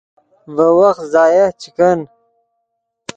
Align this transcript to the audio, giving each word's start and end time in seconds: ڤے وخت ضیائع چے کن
ڤے 0.55 0.67
وخت 0.79 1.03
ضیائع 1.13 1.47
چے 1.61 1.69
کن 1.77 1.99